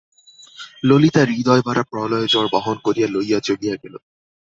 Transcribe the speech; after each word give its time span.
ললিতা 0.83 1.21
হৃদয়-ভরা 1.25 1.83
প্রলয়ঝড় 1.83 2.47
বহন 2.51 2.77
করিয়া 2.83 3.07
লইয়া 3.07 3.39
চলিয়া 3.39 3.75
গেল। 3.75 3.93